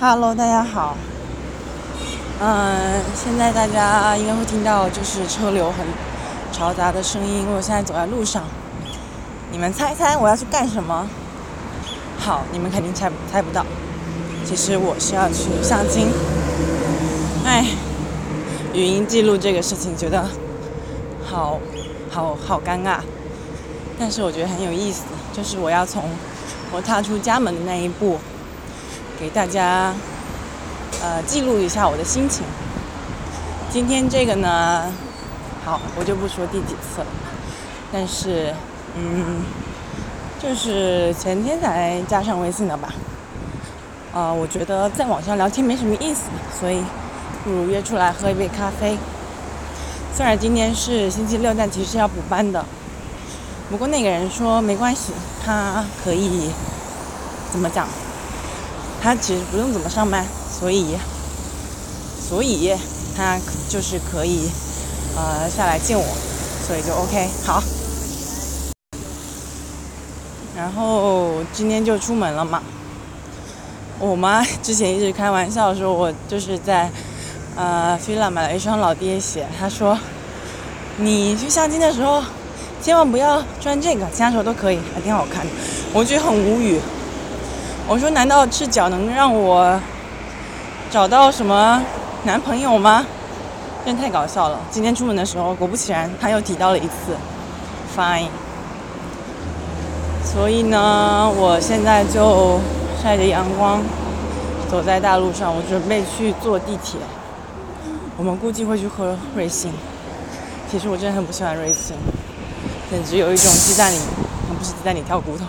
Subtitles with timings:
[0.00, 0.96] Hello，大家好。
[2.40, 5.86] 嗯，现在大家应该会听到就是车流很
[6.52, 8.42] 嘈杂的声音，因为我现在走在路上。
[9.52, 11.06] 你们猜猜我要去干什么？
[12.18, 13.64] 好，你们肯定猜猜不到。
[14.44, 16.08] 其实我是要去相亲。
[17.46, 17.64] 哎，
[18.74, 20.26] 语音记录这个事情，觉得
[21.24, 21.60] 好
[22.10, 22.98] 好好尴尬。
[23.96, 26.02] 但是我觉得很有意思，就是我要从
[26.72, 28.18] 我踏出家门的那一步。
[29.18, 29.94] 给大家
[31.02, 32.44] 呃记录一下我的心情。
[33.70, 34.92] 今天这个呢，
[35.64, 37.06] 好，我就不说第几次了。
[37.92, 38.54] 但是，
[38.96, 39.42] 嗯，
[40.42, 42.92] 就是前天才加上微信的吧。
[44.12, 46.22] 啊，我觉得在网上聊天没什么意思，
[46.58, 46.82] 所以
[47.42, 48.96] 不如约出来喝一杯咖啡。
[50.14, 52.64] 虽然今天是星期六，但其实要补班的。
[53.70, 55.12] 不过那个人说没关系，
[55.44, 56.50] 他可以
[57.50, 57.88] 怎么讲？
[59.04, 60.24] 他其实不用怎么上班，
[60.58, 60.96] 所以，
[62.26, 62.72] 所以
[63.14, 64.48] 他就是可以，
[65.14, 66.04] 呃，下来见我，
[66.66, 67.62] 所以就 OK 好。
[70.56, 72.62] 然后今天就出门了嘛。
[73.98, 76.90] 我妈 之前一直开玩笑说，我就是在
[77.56, 79.46] 呃 fila 买了一双老爹鞋。
[79.60, 79.98] 她说，
[80.96, 82.22] 你去相亲的时候，
[82.80, 85.52] 千万不要穿这个，其他时候都可以，还挺好看的。
[85.92, 86.80] 我觉得很无语。
[87.86, 89.78] 我说：“难道赤脚能让我
[90.90, 91.82] 找到什么
[92.24, 93.04] 男朋友吗？”
[93.84, 94.58] 真太搞笑了。
[94.70, 97.14] 今天出门的时候，果不其然，他又提到了一次
[97.94, 98.28] “fine”。
[100.24, 102.58] 所以呢，我现在就
[103.02, 103.82] 晒着阳光
[104.70, 106.98] 走在大路上，我准备去坐地铁。
[108.16, 109.70] 我们估计会去喝瑞幸。
[110.70, 111.94] 其实我真的很不喜欢瑞幸，
[112.90, 113.98] 简直有一种鸡蛋里，
[114.58, 115.44] 不是鸡蛋里挑骨头。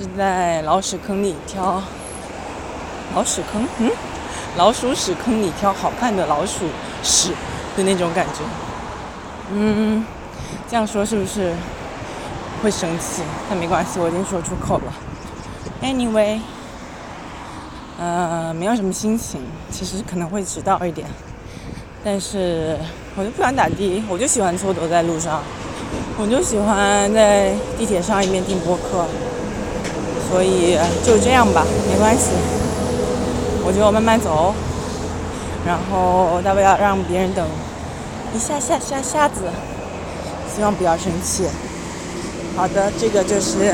[0.00, 1.82] 是在老鼠坑里挑
[3.14, 3.90] 老鼠坑，嗯，
[4.56, 6.64] 老鼠屎坑里挑好看的老鼠
[7.02, 7.32] 屎
[7.76, 8.40] 的那种感觉。
[9.52, 10.02] 嗯，
[10.70, 11.52] 这样说是不是
[12.62, 13.20] 会生气？
[13.50, 14.92] 但没关系，我已经说出口了。
[15.82, 16.40] Anyway，
[17.98, 21.06] 呃，没有什么心情，其实可能会迟到一点，
[22.02, 22.78] 但是
[23.16, 25.42] 我就不想打的，我就喜欢蹉跎在路上，
[26.16, 29.04] 我就喜欢在地铁上一边听播客。
[30.30, 32.30] 所以就这样吧，没关系。
[33.62, 34.54] 我就慢慢走，
[35.66, 37.46] 然后大不了让别人等
[38.34, 39.50] 一下下下下子，
[40.54, 41.46] 希望不要生气。
[42.56, 43.72] 好的，这个就是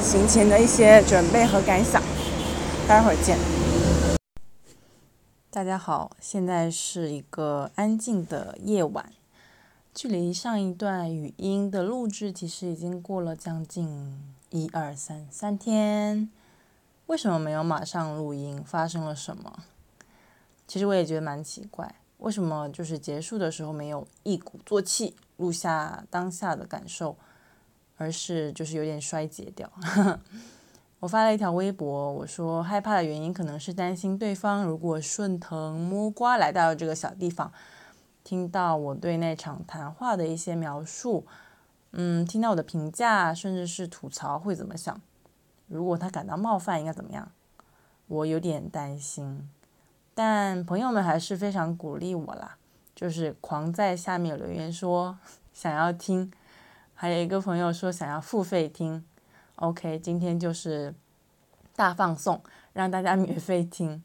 [0.00, 2.00] 行前的一些准备和感想，
[2.88, 3.36] 待会儿见。
[5.50, 9.04] 大家好，现在是一个安静的夜晚，
[9.94, 14.37] 距离上一段语音的录制其实已经过了将近。
[14.50, 16.30] 一二三，三天，
[17.06, 18.62] 为什么没有马上录音？
[18.64, 19.64] 发生了什么？
[20.66, 27.16] 其实我也觉得蛮奇怪，为什么就是结束的时候没有一鼓作气录下当下的感受，
[27.98, 29.70] 而是就是有点衰竭掉。
[31.00, 37.52] 我发了一条微博，我说害怕的原因可能是担心对方如果顺藤摸瓜来到这个小地方，
[38.24, 41.26] 听到我对那场谈话的一些描述。
[41.92, 45.00] 嗯，听到我的评价，甚至是吐槽，会怎么想？
[45.66, 47.30] 如果他感到冒犯，应该怎么样？
[48.06, 49.48] 我有点担心，
[50.14, 52.56] 但朋友们还是非常鼓励我啦，
[52.94, 55.18] 就是狂在下面留言说
[55.52, 56.32] 想要听，
[56.94, 59.04] 还有一个朋友说想要付费听。
[59.56, 60.94] OK，今天就是
[61.74, 64.02] 大放送，让大家免费听。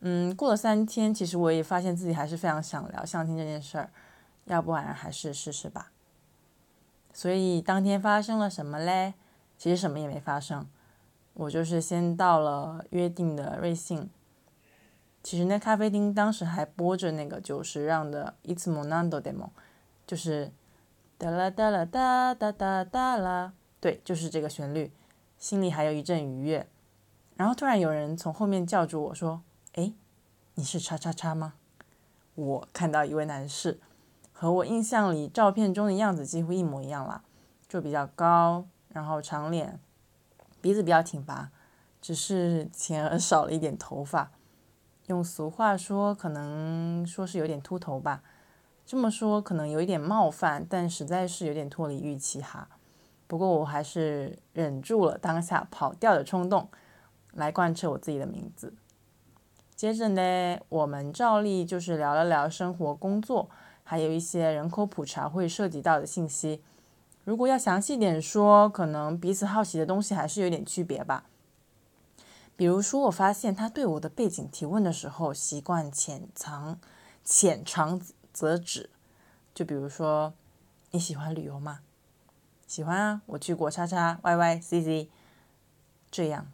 [0.00, 3.90] 嗯，过了三天，其实我也发现自己还是非常想聊相亲这件事儿，
[4.44, 5.90] 要不然还是试试吧。
[7.16, 9.14] 所以当天发生了什么嘞？
[9.56, 10.68] 其实什么也没发生，
[11.32, 14.10] 我就是先到了约定的瑞幸。
[15.22, 19.44] 其实那咖啡厅当时还播着那个久石让的《It's Monand Demo》，
[20.06, 20.52] 就是
[21.16, 24.92] 哒啦哒啦哒哒哒哒啦，对，就是这个旋律，
[25.38, 26.68] 心里还有一阵愉悦。
[27.34, 29.40] 然后突然有人从后面叫住我说
[29.72, 29.94] ：“哎，
[30.56, 31.54] 你是叉叉叉吗？”
[32.36, 33.80] 我看到一位男士。
[34.38, 37.22] 和我印象里照片中的样子几乎一模一样啦，
[37.66, 39.80] 就比较高，然后长脸，
[40.60, 41.50] 鼻子比较挺拔，
[42.02, 44.30] 只是前额少了一点头发。
[45.06, 48.22] 用俗话说，可能说是有点秃头吧。
[48.84, 52.68] 这么说可能有一点冒犯，但实在是有点脱离预期哈。
[53.26, 56.68] 不过我还是忍住了当下跑调的冲动，
[57.32, 58.74] 来贯彻我自己的名字。
[59.74, 63.48] 接着呢，我们照例就是聊了聊生活工作。
[63.88, 66.60] 还有一些人口普查会涉及到的信息，
[67.22, 71.24] 如果要详细点说，可能彼此好奇的东西还是有点区别吧。
[72.56, 76.80] 比如说，我发现他对我的背景提问的时候，习惯浅藏
[77.22, 78.00] 浅尝
[78.34, 78.90] 辄止。
[79.54, 80.34] 就比如说，
[80.90, 81.80] 你喜欢旅游吗？
[82.66, 85.08] 喜欢啊，我去过叉叉 Y Y C Z。
[86.10, 86.50] 这样，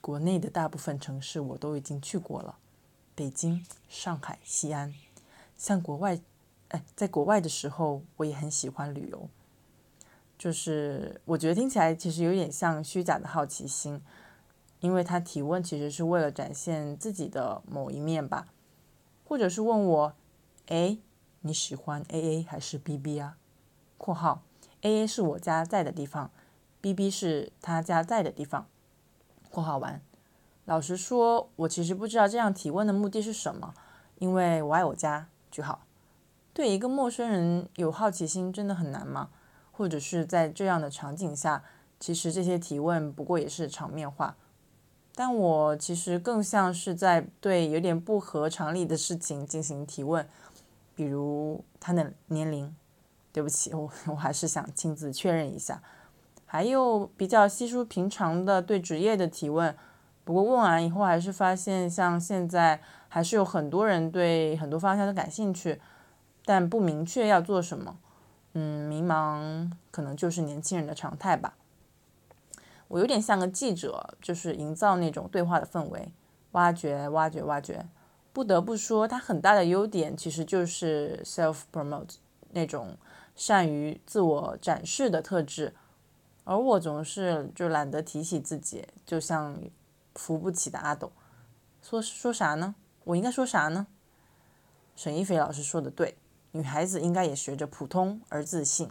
[0.00, 2.56] 国内的大部分城市我都已经去过了，
[3.14, 4.92] 北京、上海、西安。
[5.56, 6.18] 像国外，
[6.72, 9.28] 哎，在国外的时候，我也很喜欢旅游。
[10.36, 14.02] 就是我觉得听起来其实有点像虚假的好奇心。
[14.80, 18.48] 因为他提问其实是为了展现自己的某一面吧，
[19.24, 20.14] 或者是问我，
[20.66, 20.98] 哎，
[21.42, 23.38] 你喜欢 A A 还是 B B 啊
[23.96, 24.42] ？（括号
[24.80, 26.32] A A 是我家在的地方
[26.80, 28.66] ，B B 是他家在的地方。
[29.52, 30.02] ）（括号完）
[30.66, 33.74] 老实说，我其实不知道这样提问的目的是什么，
[34.18, 35.28] 因为我爱我家。
[35.48, 35.84] 句号。
[36.52, 39.30] 对一个陌生人有好奇心真的很难吗？
[39.70, 41.62] 或者是在这样的场景下，
[41.98, 44.36] 其实这些提问不过也是场面话。
[45.14, 50.28] 但我其实更像是在对有点不合常理的事情进行提问，
[50.94, 52.74] 比如他的年龄。
[53.34, 55.82] 对不起，我我还是想亲自确认一下。
[56.44, 59.74] 还有比较稀疏平常的对职业的提问，
[60.22, 65.80] 不过问完以后还是发现，像现在还是有很多人对很多方向都感兴趣，
[66.44, 67.98] 但不明确要做什么。
[68.54, 71.54] 嗯，迷茫可能就是年轻人的常态吧。
[72.88, 76.12] 我有点像个记者，就是营造那种对话的氛围，
[76.50, 77.86] 挖掘、挖掘、挖掘。
[78.34, 82.16] 不得不说，它很大的优点其实就是 self promote
[82.50, 82.96] 那种
[83.34, 85.74] 善于自我展示的特质。
[86.44, 89.58] 而我总是就懒得提起自己，就像
[90.14, 91.12] 扶不起的阿斗。
[91.80, 92.74] 说说啥呢？
[93.04, 93.86] 我应该说啥呢？
[94.94, 96.16] 沈一菲老师说的对，
[96.52, 98.90] 女孩子应该也学着普通而自信。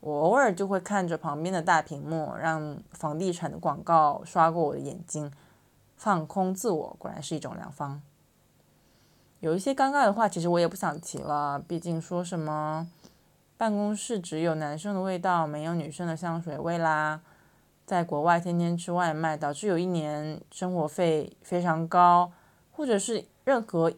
[0.00, 5.32] 我偶尔就会看着旁边的大屏幕，让房地产的广告刷过我的眼睛，
[5.96, 8.02] 放空自我，果然是一种良方。
[9.38, 12.88] 有一些尴尬的话，其实我也不想提了，毕竟说什么
[13.56, 17.20] 办公室只有男生的味道，没有女生的香水味啦，
[17.86, 22.32] 在国外天天吃外卖，导致有一年生活费非常高，
[22.72, 23.92] 或者是任何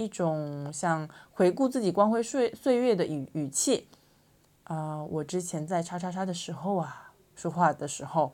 [0.00, 3.86] 一种像回顾自己光辉岁岁月的语语气。
[4.64, 8.32] 啊，我之前在叉叉叉的时候啊，说话的时候，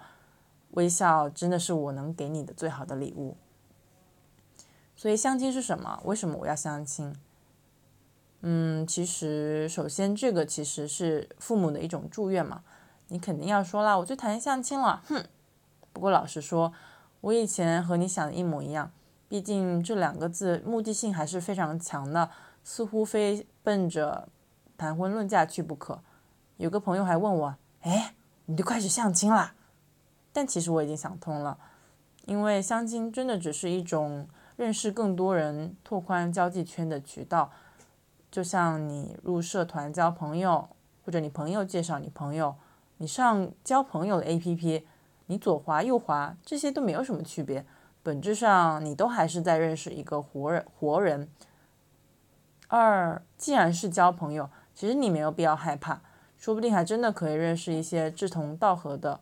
[0.72, 3.36] 微笑真的是我能给你的最好的礼物。
[4.94, 6.00] 所以相亲是什么？
[6.04, 7.16] 为什么我要相亲？
[8.42, 12.62] 嗯，其实首先这个其实是父母的一种祝愿嘛。
[13.08, 15.24] 你肯定要说啦，我最讨厌相亲了，哼。
[15.92, 16.72] 不过老实说，
[17.22, 18.92] 我以前和你想的一模一样。
[19.28, 22.30] 毕竟这两个字目的性还是非常强的，
[22.62, 24.28] 似乎非奔着
[24.76, 26.00] 谈婚论嫁去不可。
[26.58, 28.14] 有个朋友还问我：“哎，
[28.46, 29.54] 你都开始相亲啦？”
[30.32, 31.58] 但其实我已经想通了，
[32.26, 37.50] 因为相亲真的只是一种认识更多人、拓宽交际圈的渠道。
[38.30, 40.68] 就像你入社团交朋友，
[41.04, 42.54] 或者你朋友介绍你朋友，
[42.98, 44.84] 你上交朋友的 APP，
[45.26, 47.64] 你左滑右滑，这些都没有什么区别。
[48.06, 50.64] 本质上，你都还是在认识一个活人。
[50.78, 51.28] 活人。
[52.68, 56.02] 二，既然是交朋友，其实你没有必要害怕。
[56.38, 59.18] 说不定还真的可以认识一些志同道合的，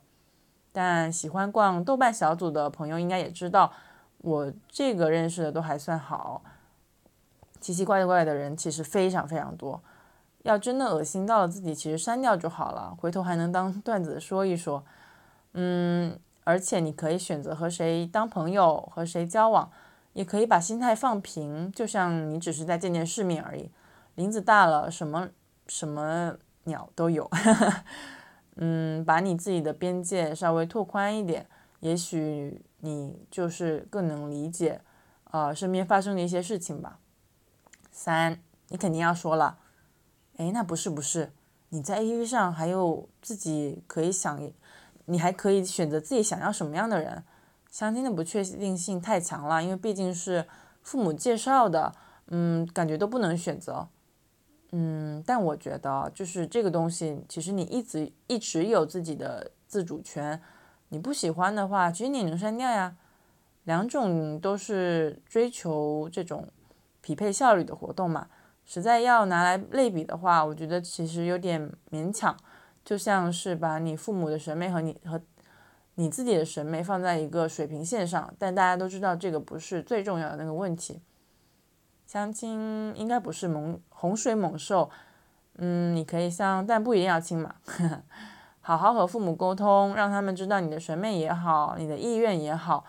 [0.70, 3.72] 但喜欢逛豆瓣小组的朋友应该也知道，
[4.18, 6.42] 我这个认识的都还算好，
[7.58, 9.80] 奇奇怪怪的人其实非常非常多。
[10.42, 14.84] 要真的恶心到了自己，其实删掉就好了，回头还能当段子说一说。
[15.54, 19.72] 嗯，而且你可以选择和谁当朋友，和谁交往，
[20.12, 23.70] 也可以把心态放平，就像你只是在见见世面而已。
[24.14, 25.30] 林子大了，什么
[25.66, 26.36] 什么。
[26.66, 27.30] 鸟都有，
[28.56, 31.46] 嗯，把你自己的边界稍微拓宽一点，
[31.80, 34.80] 也许你就是更能理解，
[35.30, 36.98] 呃，身边发生的一些事情吧。
[37.92, 39.58] 三，你肯定要说了，
[40.38, 41.34] 哎，那不是不是，
[41.68, 44.40] 你在 A P P 上还有自己可以想，
[45.06, 47.22] 你还可以选择自己想要什么样的人。
[47.70, 50.46] 相亲的不确定性太强了，因为毕竟是
[50.82, 51.92] 父母介绍的，
[52.28, 53.88] 嗯，感觉都不能选择。
[54.70, 60.40] 嗯，但我觉得就是这个东西，其实你一直一直有自己的自主权。
[60.90, 62.96] 你不喜欢的话，其实你能删掉呀。
[63.64, 66.48] 两种都是追求这种
[67.00, 68.28] 匹配效率的活动嘛。
[68.64, 72.36] 实在要拿来类比的话，我觉得其实有点勉强。
[72.84, 75.20] 就像是把你父母的审美和你和
[75.94, 81.00] 你自己的审美放在一个水平线上，但大家都知道这个不是最重要的那个问题。
[82.06, 84.90] 相亲应该不是猛洪水猛兽，
[85.56, 87.54] 嗯，你可以相，但不一定要亲嘛。
[88.60, 92.84] 好好和父母沟通，让他们知道你的审美也好，你的意愿也好。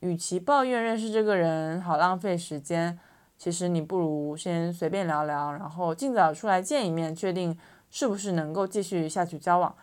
[0.00, 2.98] 与其抱怨认识这个人好浪费时间，
[3.38, 7.56] 其实你不如先随便聊聊，然后尽早出来见一面，确定
[7.92, 9.76] 是不是能够继续下去交往，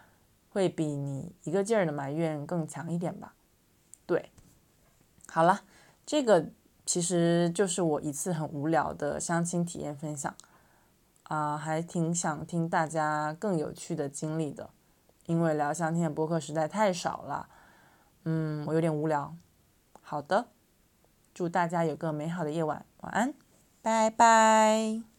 [0.52, 3.36] 会比你一个劲儿的埋怨更强一点吧。
[4.08, 4.32] 对，
[5.28, 5.62] 好了，
[6.06, 6.48] 这个
[6.86, 10.34] 其实就是我一次很无聊的相亲体验分享
[11.24, 14.72] 啊，还挺想听大家更有趣的经历的，
[15.28, 17.48] 因为聊相亲的播客实在太少了，
[18.24, 19.36] 嗯，我有点无聊。
[20.02, 20.48] 好的，
[21.36, 23.36] 祝大家有个美好的夜晚，晚安，
[23.84, 25.19] 拜拜。